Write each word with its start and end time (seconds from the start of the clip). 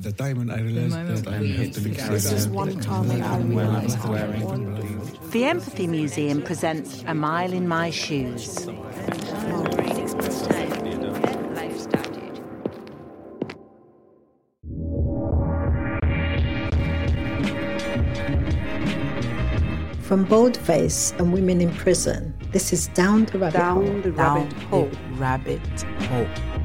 the 0.00 0.12
time 0.12 0.38
when 0.38 0.50
I 0.50 0.60
realized 0.60 1.24
that 1.24 1.28
I 1.34 1.44
have 1.44 1.72
to 1.72 1.80
leave 1.80 2.08
This 2.08 2.32
is 2.32 2.48
one 2.48 2.78
time 2.80 3.10
I 3.10 3.38
realized 3.38 3.98
The 5.32 5.44
Empathy 5.44 5.86
Museum 5.86 6.42
presents 6.42 7.02
A 7.06 7.14
Mile 7.14 7.52
in 7.52 7.66
My 7.66 7.90
Shoes. 7.90 8.68
From 20.02 20.24
Boldface 20.24 21.12
and 21.18 21.32
Women 21.34 21.60
in 21.60 21.70
Prison, 21.74 22.34
this 22.50 22.72
is 22.72 22.88
Down 22.88 23.26
the 23.26 23.38
Rabbit 23.38 23.58
Down 23.58 23.84
Hole. 23.84 24.00
the 24.00 24.10
Down 24.12 24.38
rabbit 24.38 24.52
hole. 24.64 24.88
the 24.88 25.14
rabbit 25.16 25.82
hole. 26.08 26.57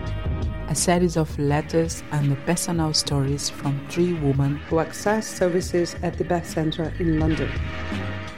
A 0.74 0.76
series 0.76 1.18
of 1.18 1.38
letters 1.38 2.02
and 2.12 2.36
personal 2.48 2.94
stories 2.96 3.48
from 3.48 3.80
three 3.90 4.14
women 4.14 4.56
Who 4.70 4.80
access 4.80 5.28
services 5.28 5.96
at 6.02 6.18
the 6.18 6.24
Beth 6.24 6.50
Centre 6.50 6.92
in 6.98 7.20
London. 7.20 7.52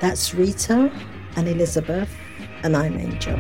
That's 0.02 0.34
Rita 0.34 0.92
and 1.38 1.48
Elizabeth, 1.48 2.14
and 2.64 2.76
I'm 2.76 3.00
Angel. 3.00 3.40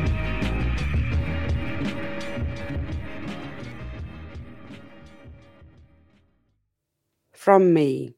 From 7.33 7.73
me. 7.73 8.15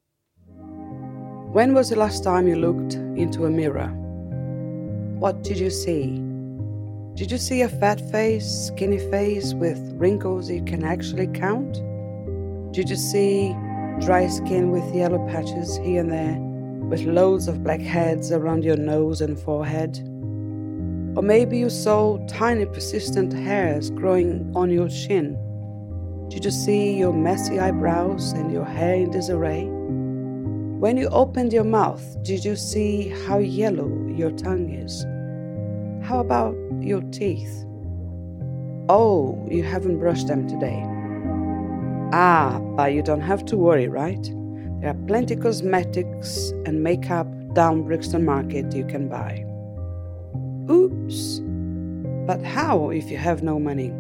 When 1.54 1.74
was 1.74 1.90
the 1.90 1.96
last 1.96 2.24
time 2.24 2.48
you 2.48 2.56
looked 2.56 2.94
into 2.94 3.46
a 3.46 3.50
mirror? 3.50 3.88
What 5.18 5.42
did 5.42 5.58
you 5.58 5.72
see? 5.72 6.27
Did 7.18 7.32
you 7.32 7.40
see 7.40 7.64
a 7.64 7.68
fat 7.68 8.00
face, 8.12 8.46
skinny 8.46 9.00
face 9.00 9.56
with 9.56 9.80
wrinkles 9.96 10.52
you 10.52 10.64
can 10.64 10.84
actually 10.84 11.26
count? 11.26 11.82
Did 12.72 12.92
you 12.92 12.96
see 12.96 13.56
dry 14.02 14.28
skin 14.28 14.70
with 14.70 14.94
yellow 14.94 15.28
patches 15.28 15.78
here 15.78 16.02
and 16.02 16.12
there, 16.12 16.38
with 16.90 17.02
loads 17.08 17.48
of 17.48 17.64
black 17.64 17.80
heads 17.80 18.32
around 18.32 18.64
your 18.64 18.78
nose 18.78 19.22
and 19.22 19.40
forehead? 19.40 19.98
Or 21.18 21.24
maybe 21.24 21.58
you 21.58 21.72
saw 21.72 22.24
tiny 22.28 22.68
persistent 22.68 23.34
hairs 23.34 23.90
growing 23.90 24.52
on 24.56 24.70
your 24.70 24.88
chin. 24.88 25.40
Did 26.30 26.46
you 26.46 26.52
see 26.52 27.00
your 27.00 27.14
messy 27.14 27.60
eyebrows 27.60 28.34
and 28.34 28.52
your 28.52 28.66
hair 28.66 28.94
in 28.94 29.10
disarray? 29.10 29.64
When 29.64 30.98
you 30.98 31.08
opened 31.08 31.52
your 31.52 31.64
mouth, 31.64 32.22
did 32.22 32.46
you 32.46 32.56
see 32.56 33.10
how 33.26 33.40
yellow 33.40 33.90
your 34.16 34.30
tongue 34.30 34.70
is? 34.70 35.04
How 36.08 36.22
about 36.22 36.56
your 36.80 37.02
teeth? 37.12 37.66
Oh, 38.88 39.46
you 39.52 39.62
haven't 39.62 40.00
brushed 40.00 40.28
them 40.28 40.48
today. 40.48 40.82
Ah, 42.14 42.60
but 42.78 42.94
you 42.94 43.02
don't 43.02 43.20
have 43.20 43.44
to 43.48 43.58
worry, 43.58 43.90
right? 43.90 44.24
There 44.80 44.90
are 44.90 45.06
plenty 45.06 45.36
cosmetics 45.36 46.52
and 46.66 46.82
makeup 46.82 47.28
down 47.54 47.84
Brixton 47.84 48.24
Market 48.24 48.74
you 48.74 48.86
can 48.86 49.10
buy. 49.10 49.44
Oops! 50.72 51.42
But 52.26 52.42
how 52.42 52.90
if 52.90 53.12
you 53.12 53.18
have 53.18 53.44
no 53.44 53.60
money? 53.60 53.92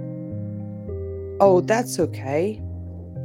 Oh, 1.41 1.59
that's 1.59 1.99
okay. 1.99 2.61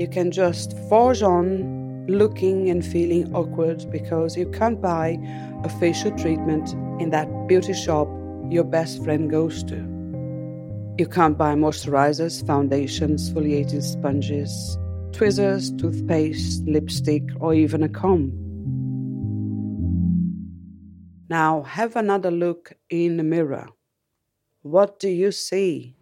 You 0.01 0.09
can 0.09 0.33
just 0.33 0.77
forge 0.89 1.23
on 1.23 2.05
looking 2.09 2.69
and 2.69 2.85
feeling 2.85 3.33
awkward 3.33 3.89
because 3.93 4.37
you 4.37 4.51
can't 4.51 4.81
buy 4.81 5.21
a 5.63 5.69
facial 5.69 6.11
treatment 6.19 6.73
in 7.01 7.11
that 7.11 7.29
beauty 7.47 7.75
shop 7.75 8.09
your 8.51 8.65
best 8.65 9.03
friend 9.05 9.31
goes 9.31 9.63
to. 9.65 9.77
You 10.99 11.07
can't 11.07 11.39
buy 11.39 11.55
moisturizers, 11.55 12.47
foundations, 12.47 13.31
exfoliating 13.31 13.83
sponges, 13.83 14.79
tweezers, 15.13 15.73
toothpaste, 15.73 16.65
lipstick, 16.65 17.23
or 17.41 17.55
even 17.55 17.83
a 17.83 17.89
comb. 17.89 18.33
Now 21.29 21.63
have 21.63 21.97
another 21.97 22.31
look 22.31 22.75
in 22.91 23.17
the 23.17 23.23
mirror. 23.23 23.69
What 24.61 25.01
do 25.01 25.09
you 25.09 25.33
see? 25.33 25.97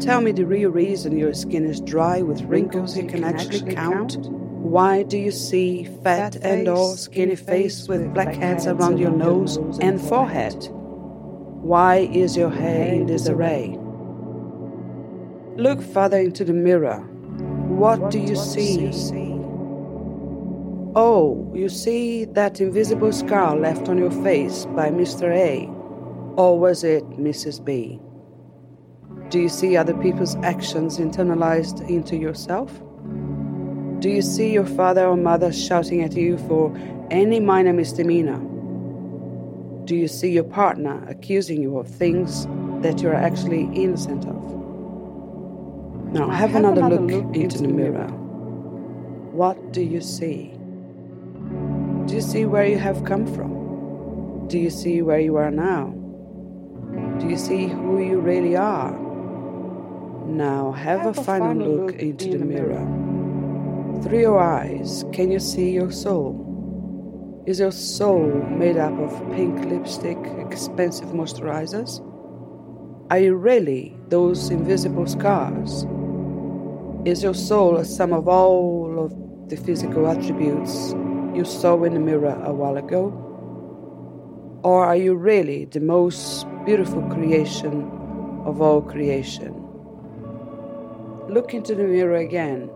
Tell 0.00 0.20
me 0.20 0.32
the 0.32 0.46
real 0.46 0.70
reason 0.70 1.16
your 1.16 1.34
skin 1.34 1.64
is 1.64 1.80
dry 1.80 2.22
with 2.22 2.42
wrinkles 2.42 2.96
you 2.96 3.06
can 3.06 3.24
actually 3.24 3.74
count. 3.74 4.16
Why 4.30 5.02
do 5.02 5.16
you 5.16 5.30
see 5.30 5.84
fat 6.02 6.36
and 6.36 6.66
or 6.66 6.96
skinny 6.96 7.36
face 7.36 7.88
with 7.88 8.12
black 8.12 8.34
heads 8.34 8.66
around 8.66 8.98
your 8.98 9.10
nose 9.10 9.58
and 9.80 10.00
forehead? 10.00 10.68
Why 11.62 11.96
is 11.96 12.36
your 12.36 12.50
hair 12.50 12.92
in 12.92 13.06
disarray? 13.06 13.78
Look 15.56 15.82
further 15.82 16.18
into 16.18 16.44
the 16.44 16.52
mirror. 16.52 17.00
What 17.68 18.10
do 18.10 18.18
you 18.18 18.36
see? 18.36 18.90
Oh, 20.94 21.50
you 21.54 21.68
see 21.68 22.24
that 22.24 22.60
invisible 22.60 23.12
scar 23.12 23.56
left 23.56 23.88
on 23.88 23.98
your 23.98 24.10
face 24.10 24.64
by 24.66 24.90
Mr. 24.90 25.30
A. 25.30 25.66
Or 26.40 26.58
was 26.58 26.84
it 26.84 27.04
Mrs. 27.10 27.64
B? 27.64 28.00
Do 29.30 29.40
you 29.40 29.48
see 29.48 29.76
other 29.76 29.94
people's 29.94 30.36
actions 30.36 30.98
internalized 30.98 31.86
into 31.88 32.16
yourself? 32.16 32.72
Do 33.98 34.08
you 34.08 34.22
see 34.22 34.52
your 34.52 34.66
father 34.66 35.06
or 35.06 35.16
mother 35.16 35.52
shouting 35.52 36.02
at 36.02 36.12
you 36.12 36.38
for 36.38 36.74
any 37.10 37.40
minor 37.40 37.72
misdemeanor? 37.72 38.40
Do 39.86 39.94
you 39.94 40.08
see 40.08 40.32
your 40.32 40.42
partner 40.42 41.06
accusing 41.08 41.62
you 41.62 41.78
of 41.78 41.86
things 41.86 42.46
that 42.82 43.00
you 43.00 43.08
are 43.08 43.14
actually 43.14 43.70
innocent 43.72 44.26
of? 44.26 44.42
Now, 46.12 46.28
have, 46.28 46.56
another, 46.56 46.88
look, 46.88 47.36
into 47.36 47.58
the 47.58 47.68
mirror. 47.68 48.08
What 49.30 49.72
do 49.72 49.82
you 49.82 50.00
see? 50.00 50.54
Do 52.06 52.14
you 52.16 52.20
see 52.20 52.46
where 52.46 52.66
you 52.66 52.78
have 52.78 53.04
come 53.04 53.32
from? 53.32 54.48
Do 54.48 54.58
you 54.58 54.70
see 54.70 55.02
where 55.02 55.20
you 55.20 55.36
are 55.36 55.52
now? 55.52 55.94
Do 57.20 57.28
you 57.28 57.36
see 57.36 57.68
who 57.68 58.02
you 58.02 58.18
really 58.18 58.56
are? 58.56 58.90
Now, 60.26 60.72
have, 60.72 61.06
a, 61.06 61.14
final, 61.14 61.84
look, 61.84 61.94
into, 61.94 62.38
the 62.38 62.44
mirror. 62.44 62.82
Through 64.02 64.20
your 64.20 64.40
eyes, 64.40 65.04
can 65.12 65.30
you 65.30 65.38
see 65.38 65.70
your 65.70 65.92
soul? 65.92 66.45
Is 67.46 67.60
your 67.60 67.70
soul 67.70 68.26
made 68.50 68.76
up 68.76 68.98
of 68.98 69.30
pink 69.30 69.66
lipstick, 69.66 70.18
expensive 70.40 71.10
moisturizers? 71.10 72.02
Are 73.08 73.20
you 73.20 73.36
really 73.36 73.96
those 74.08 74.50
invisible 74.50 75.06
scars? 75.06 75.86
Is 77.04 77.22
your 77.22 77.34
soul 77.34 77.76
a 77.76 77.84
sum 77.84 78.12
of 78.12 78.26
all 78.26 78.98
of 78.98 79.48
the 79.48 79.56
physical 79.56 80.08
attributes 80.08 80.92
you 81.36 81.44
saw 81.44 81.84
in 81.84 81.94
the 81.94 82.00
mirror 82.00 82.36
a 82.44 82.52
while 82.52 82.78
ago? 82.78 83.12
Or 84.64 84.84
are 84.84 84.96
you 84.96 85.14
really 85.14 85.66
the 85.66 85.78
most 85.78 86.46
beautiful 86.64 87.02
creation 87.10 87.88
of 88.44 88.60
all 88.60 88.82
creation? 88.82 89.54
Look 91.28 91.54
into 91.54 91.76
the 91.76 91.84
mirror 91.84 92.16
again. 92.16 92.68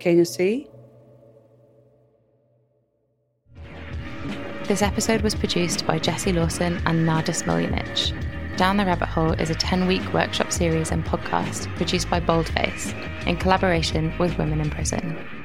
Can 0.00 0.18
you 0.18 0.24
see? 0.24 0.71
This 4.72 4.80
episode 4.80 5.20
was 5.20 5.34
produced 5.34 5.86
by 5.86 5.98
Jesse 5.98 6.32
Lawson 6.32 6.80
and 6.86 7.04
Nada 7.04 7.32
Smiljanic. 7.32 8.56
Down 8.56 8.78
the 8.78 8.86
Rabbit 8.86 9.08
Hole 9.08 9.32
is 9.32 9.50
a 9.50 9.54
10 9.54 9.86
week 9.86 10.14
workshop 10.14 10.50
series 10.50 10.90
and 10.90 11.04
podcast 11.04 11.66
produced 11.76 12.08
by 12.08 12.20
Boldface 12.20 12.94
in 13.26 13.36
collaboration 13.36 14.16
with 14.16 14.38
Women 14.38 14.62
in 14.62 14.70
Prison. 14.70 15.41